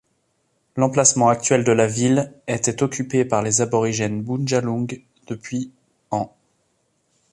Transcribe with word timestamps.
L'emplacement 0.77 1.27
actuel 1.29 1.63
de 1.63 1.71
la 1.71 1.85
ville 1.85 2.33
était 2.47 2.81
occupé 2.81 3.23
par 3.23 3.43
les 3.43 3.61
aborigènes 3.61 4.23
Bundjalung 4.23 4.87
depuis 5.27 5.71
ans. 6.09 6.35